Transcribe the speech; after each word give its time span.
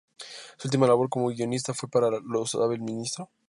Su 0.57 0.67
última 0.67 0.87
labor 0.87 1.09
como 1.09 1.27
guionista 1.27 1.75
fue 1.75 1.87
para 1.87 2.09
"¿Lo 2.09 2.43
sabe 2.47 2.73
el 2.73 2.81
ministro? 2.81 3.29